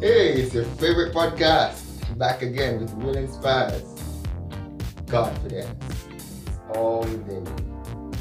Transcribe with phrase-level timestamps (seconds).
[0.00, 2.16] Hey, it's your favorite podcast.
[2.16, 3.84] Back again with Will Inspires.
[5.06, 6.06] Confidence.
[6.74, 8.12] All within you.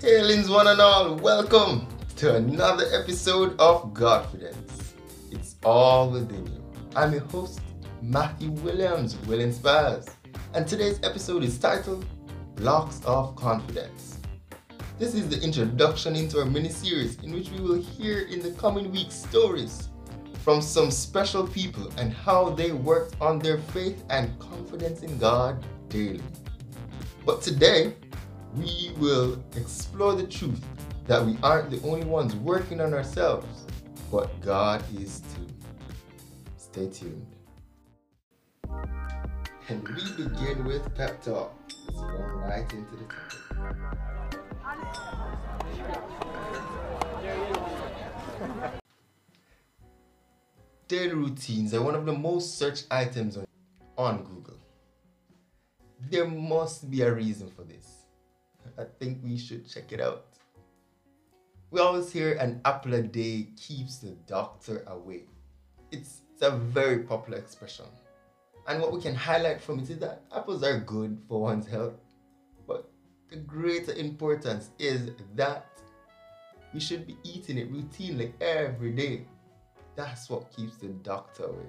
[0.00, 4.92] Hailings one and all, welcome to another episode of Godfidence.
[5.32, 6.64] It's all within you.
[6.94, 7.60] I'm your host,
[8.02, 10.06] Matthew Williams, Will Inspires,
[10.54, 12.06] and today's episode is titled
[12.54, 14.19] Blocks of Confidence.
[15.00, 18.50] This is the introduction into our mini series in which we will hear in the
[18.50, 19.88] coming weeks stories
[20.44, 25.64] from some special people and how they worked on their faith and confidence in God
[25.88, 26.20] daily.
[27.24, 27.94] But today,
[28.54, 30.62] we will explore the truth
[31.06, 33.64] that we aren't the only ones working on ourselves,
[34.12, 35.46] but God is too.
[36.58, 37.26] Stay tuned.
[39.68, 41.58] And we begin with pep talk.
[41.86, 44.19] Let's go right into the topic.
[50.90, 53.46] Daily routines are one of the most searched items on,
[53.96, 54.56] on Google.
[56.10, 58.06] There must be a reason for this.
[58.76, 60.24] I think we should check it out.
[61.70, 65.26] We always hear an apple a day keeps the doctor away.
[65.92, 67.84] It's, it's a very popular expression.
[68.66, 72.00] And what we can highlight from it is that apples are good for one's health,
[72.66, 72.90] but
[73.28, 75.68] the greater importance is that
[76.74, 79.26] we should be eating it routinely every day.
[79.96, 81.68] That's what keeps the doctor away.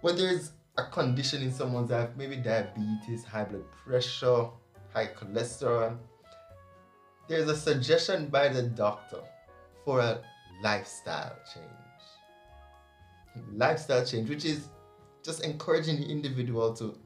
[0.00, 4.46] When there's a condition in someone's life, maybe diabetes, high blood pressure,
[4.92, 5.96] high cholesterol,
[7.28, 9.20] there's a suggestion by the doctor
[9.84, 10.20] for a
[10.62, 13.46] lifestyle change.
[13.52, 14.68] Lifestyle change, which is
[15.24, 16.98] just encouraging the individual to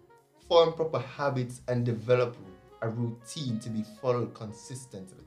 [0.48, 2.36] form proper habits and develop
[2.82, 5.24] a routine to be followed consistently.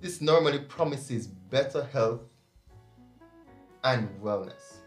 [0.00, 2.22] This normally promises better health
[3.84, 4.78] and wellness.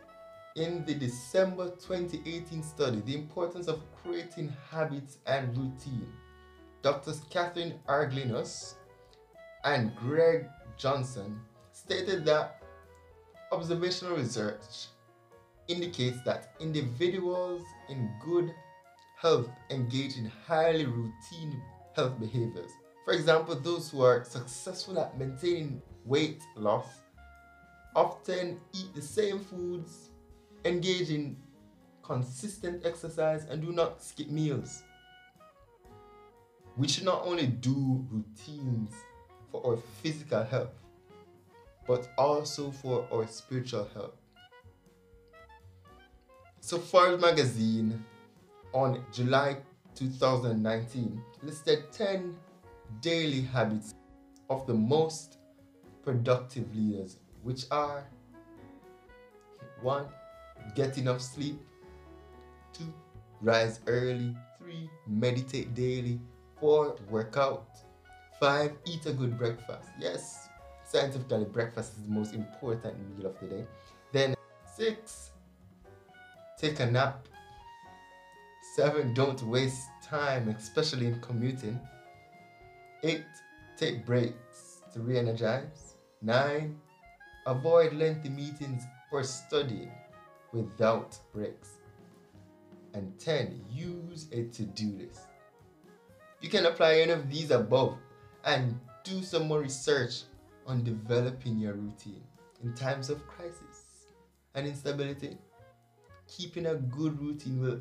[0.55, 6.07] In the December 2018 study, The Importance of Creating Habits and Routine,
[6.81, 8.75] Doctors Catherine Arlinghaus
[9.65, 10.47] and Greg
[10.77, 11.39] Johnson
[11.71, 12.63] stated that
[13.51, 14.87] observational research
[15.67, 18.53] indicates that individuals in good
[19.17, 21.61] health engage in highly routine
[21.95, 22.71] health behaviors.
[23.03, 26.85] For example, those who are successful at maintaining weight loss
[27.95, 30.09] often eat the same foods,
[30.65, 31.37] engage in
[32.03, 34.83] consistent exercise, and do not skip meals.
[36.77, 38.91] We should not only do routines
[39.51, 40.73] for our physical health,
[41.87, 44.15] but also for our spiritual health.
[46.59, 48.03] So, Forbes magazine
[48.73, 49.57] on July
[49.93, 52.35] 2019 listed 10
[53.01, 53.93] daily habits
[54.49, 55.37] of the most
[56.03, 58.03] productive leaders, which are
[59.81, 60.05] 1.
[60.75, 61.61] Get enough sleep,
[62.73, 62.83] 2.
[63.41, 64.89] Rise early, 3.
[65.07, 66.19] Meditate daily,
[66.59, 66.97] 4.
[67.09, 67.67] Work out,
[68.39, 68.71] 5.
[68.85, 69.87] Eat a good breakfast.
[69.99, 70.49] Yes,
[70.83, 73.65] scientifically, breakfast is the most important meal of the day.
[74.11, 74.35] Then,
[74.75, 75.31] 6
[76.57, 77.27] take a nap.
[78.75, 81.79] Seven, don't waste time, especially in commuting.
[83.03, 83.25] Eight,
[83.77, 85.95] take breaks to re energize.
[86.21, 86.79] Nine,
[87.45, 89.91] avoid lengthy meetings or studying
[90.51, 91.69] without breaks.
[92.93, 95.21] And 10, use a to do list.
[96.41, 97.97] You can apply any of these above
[98.45, 100.23] and do some more research
[100.65, 102.23] on developing your routine
[102.63, 104.07] in times of crisis
[104.55, 105.37] and instability
[106.27, 107.79] keeping a good routine will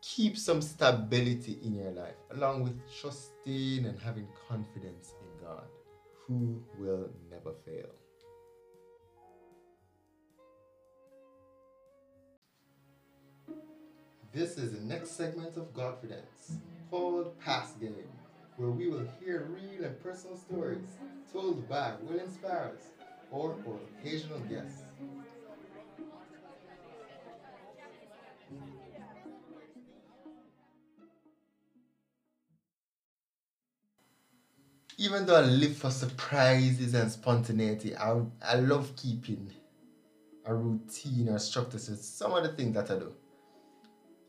[0.00, 5.64] keep some stability in your life, along with trusting and having confidence in God,
[6.26, 7.90] who will never fail.
[14.32, 16.56] This is the next segment of Godfidence,
[16.90, 18.08] called Past Game,
[18.56, 20.88] where we will hear real and personal stories
[21.30, 22.80] told by Will Inspires
[23.30, 24.82] or our occasional guests.
[34.98, 39.50] even though I live for surprises and spontaneity, I, I love keeping
[40.46, 41.78] a routine or structure.
[41.78, 43.12] So some of the things that I do.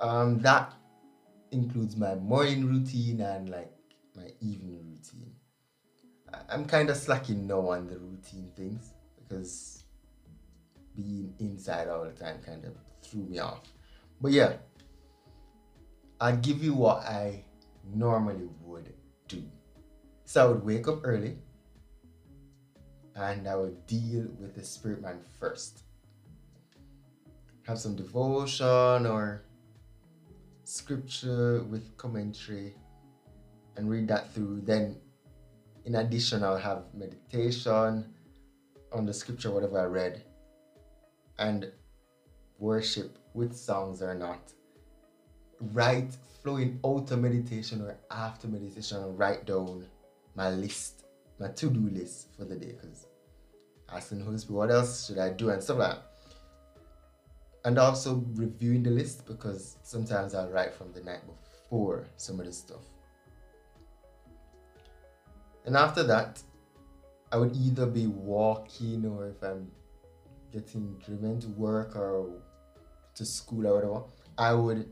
[0.03, 0.73] Um, that
[1.51, 3.71] includes my morning routine and like
[4.17, 5.31] my evening routine.
[6.49, 9.85] I'm kind of slacking now on the routine things because
[10.93, 13.61] being inside all the time kind of threw me off.
[14.19, 14.57] But yeah,
[16.19, 17.45] I'll give you what I
[17.85, 18.93] normally would
[19.29, 19.43] do
[20.25, 21.37] So I would wake up early
[23.15, 25.83] and I would deal with the spirit man first.
[27.67, 29.45] Have some devotion or
[30.73, 32.73] scripture with commentary
[33.77, 34.61] and read that through.
[34.61, 34.97] Then,
[35.85, 38.11] in addition, I'll have meditation
[38.91, 40.23] on the scripture, whatever I read,
[41.37, 41.71] and
[42.57, 44.51] worship with songs or not.
[45.73, 49.85] Write flowing out of meditation or after meditation, and write down
[50.35, 51.05] my list,
[51.39, 52.75] my to do list for the day.
[52.81, 53.05] Because
[53.89, 56.12] asking Holy Spirit, what else should I do, and stuff like that.
[57.65, 62.45] And also reviewing the list because sometimes I'll write from the night before some of
[62.45, 62.83] the stuff.
[65.65, 66.41] And after that,
[67.31, 69.71] I would either be walking or if I'm
[70.51, 72.29] getting driven to work or
[73.15, 74.03] to school or whatever,
[74.37, 74.91] I would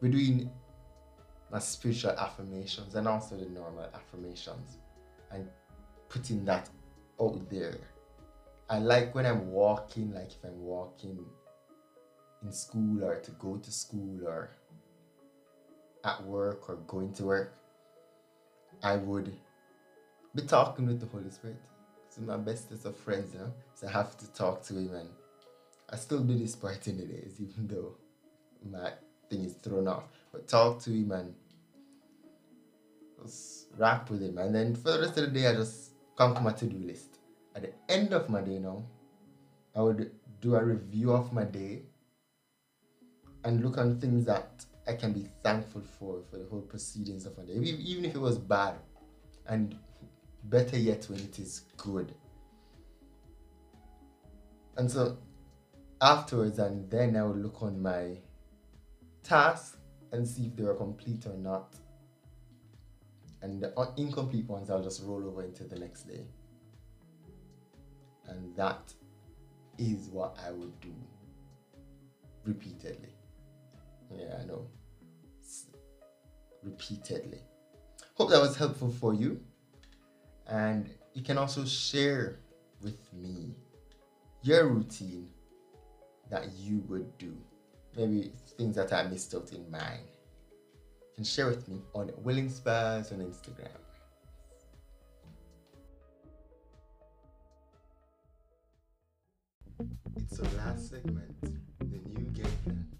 [0.00, 0.50] be doing
[1.50, 4.78] my spiritual affirmations and also the normal affirmations
[5.30, 5.48] and
[6.08, 6.68] putting that
[7.20, 7.78] out there.
[8.68, 11.24] I like when I'm walking, like if I'm walking
[12.46, 14.50] in school or to go to school or
[16.04, 17.54] at work or going to work,
[18.82, 19.32] I would
[20.34, 21.56] be talking with the Holy Spirit.
[22.08, 23.52] He's my bestest of friends, you know.
[23.74, 25.08] So I have to talk to him and
[25.90, 27.96] I still do this part in the days, even though
[28.70, 28.92] my
[29.28, 30.04] thing is thrown off.
[30.32, 31.34] But talk to him and
[33.22, 34.38] just rap with him.
[34.38, 37.18] And then for the rest of the day I just come to my to-do list.
[37.54, 38.84] At the end of my day now,
[39.74, 40.10] I would
[40.40, 41.82] do a review of my day
[43.46, 47.38] and look on things that I can be thankful for for the whole proceedings of
[47.38, 48.74] my day, even if it was bad.
[49.46, 49.78] And
[50.44, 52.12] better yet when it is good.
[54.76, 55.18] And so
[56.00, 58.18] afterwards, and then I will look on my
[59.22, 59.76] tasks
[60.10, 61.76] and see if they are complete or not.
[63.42, 66.26] And the incomplete ones, I'll just roll over into the next day.
[68.26, 68.92] And that
[69.78, 70.92] is what I would do
[72.44, 73.15] repeatedly.
[74.10, 74.66] Yeah, I know.
[76.62, 77.40] Repeatedly.
[78.14, 79.40] Hope that was helpful for you.
[80.46, 82.38] And you can also share
[82.80, 83.54] with me
[84.42, 85.28] your routine
[86.30, 87.36] that you would do.
[87.96, 90.00] Maybe things that I missed out in mine.
[91.00, 93.68] You can share with me on Will Inspires on Instagram.
[100.16, 102.95] It's the last segment, the new game plan.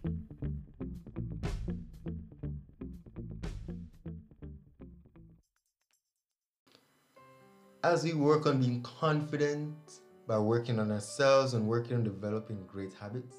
[7.87, 12.93] As we work on being confident by working on ourselves and working on developing great
[12.95, 13.37] habits,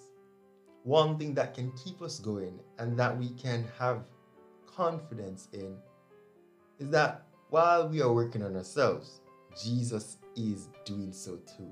[0.84, 4.06] one thing that can keep us going and that we can have
[4.66, 5.76] confidence in
[6.80, 9.20] is that while we are working on ourselves,
[9.62, 11.70] Jesus is doing so too.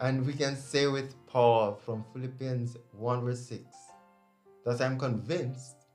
[0.00, 3.62] And we can say with Paul from Philippians 1 verse 6
[4.64, 5.86] that I'm convinced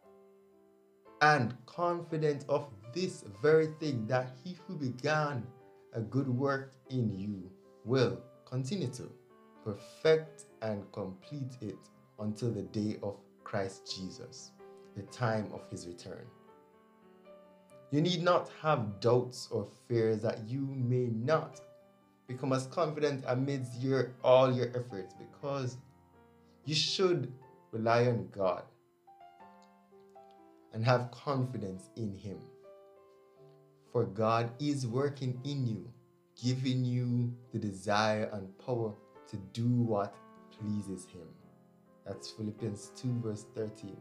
[1.21, 5.45] and confident of this very thing that he who began
[5.94, 7.51] a good work in you
[7.83, 9.12] will continue to
[9.63, 11.77] perfect and complete it
[12.19, 14.51] until the day of Christ Jesus,
[14.95, 16.25] the time of his return.
[17.92, 21.62] You need not have doubts or fears that you may not
[22.27, 25.77] become as confident amidst your all your efforts because
[26.65, 27.31] you should
[27.72, 28.63] rely on God
[30.74, 32.38] and have confidence in him.
[33.95, 35.89] For God is working in you,
[36.43, 38.93] giving you the desire and power
[39.29, 40.13] to do what
[40.51, 41.29] pleases Him.
[42.05, 43.95] That's Philippians 2, verse 13.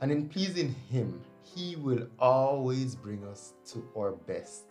[0.00, 4.64] And in pleasing Him, He will always bring us to our best.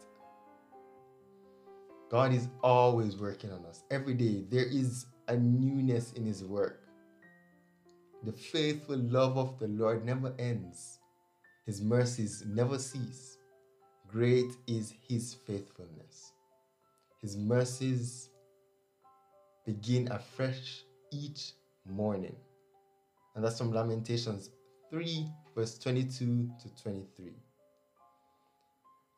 [2.12, 3.86] God is always working on us.
[3.90, 6.82] Every day, there is a newness in His work.
[8.26, 11.00] The faithful love of the Lord never ends,
[11.66, 13.38] His mercies never cease.
[14.12, 16.34] Great is his faithfulness.
[17.22, 18.30] His mercies
[19.68, 21.54] begin afresh each
[21.86, 22.36] morning.
[23.36, 24.50] And that's from Lamentations
[24.90, 27.34] 3, verse 22 to 23.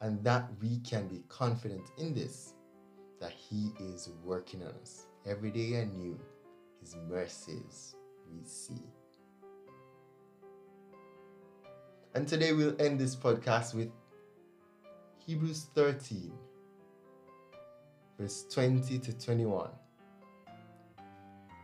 [0.01, 2.53] And that we can be confident in this,
[3.21, 5.05] that He is working on us.
[5.25, 6.19] Every day anew,
[6.81, 7.95] His mercies
[8.29, 8.83] we see.
[12.13, 13.89] And today we'll end this podcast with
[15.25, 16.31] Hebrews 13,
[18.19, 19.69] verse 20 to 21.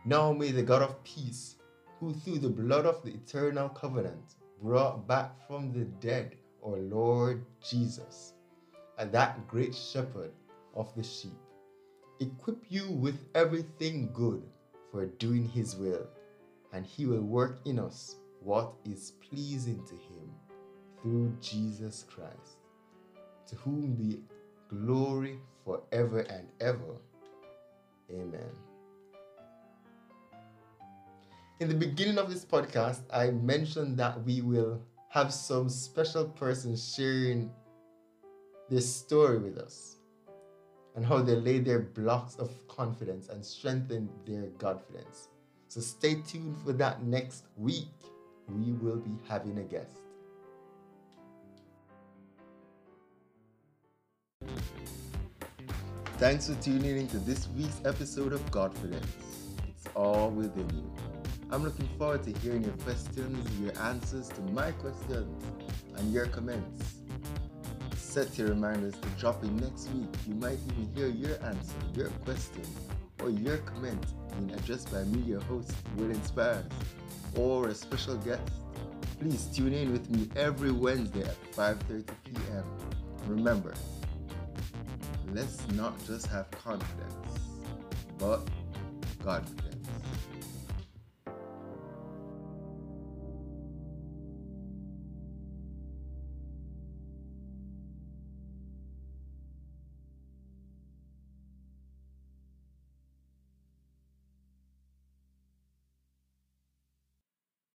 [0.04, 1.56] Now may the God of peace,
[1.98, 7.44] who through the blood of the eternal covenant brought back from the dead our Lord
[7.68, 8.34] Jesus,
[8.96, 10.30] and that great shepherd
[10.74, 11.38] of the sheep,
[12.20, 14.42] equip you with everything good
[14.92, 16.06] for doing his will,
[16.72, 20.30] and he will work in us what is pleasing to him
[21.02, 22.57] through Jesus Christ,
[23.48, 24.20] to whom be
[24.68, 26.96] glory forever and ever.
[28.10, 28.50] Amen.
[31.60, 36.76] In the beginning of this podcast, I mentioned that we will have some special person
[36.76, 37.50] sharing
[38.68, 39.96] this story with us
[40.94, 45.28] and how they lay their blocks of confidence and strengthen their confidence.
[45.68, 47.88] So stay tuned for that next week.
[48.48, 50.07] We will be having a guest.
[56.18, 59.06] Thanks for tuning into this week's episode of Godfidence.
[59.68, 60.92] It's all within you.
[61.52, 65.44] I'm looking forward to hearing your questions, your answers to my questions,
[65.96, 66.96] and your comments.
[67.94, 70.08] Set your reminders to drop in next week.
[70.26, 72.64] You might even hear your answer, your question,
[73.22, 74.04] or your comment
[74.36, 76.64] being addressed by me, your host, Will Inspires,
[77.36, 78.42] or a special guest.
[79.20, 82.64] Please tune in with me every Wednesday at 5:30 p.m.
[83.28, 83.72] Remember,
[85.32, 87.40] let's not just have confidence,
[88.18, 88.40] but
[89.22, 89.88] confidence.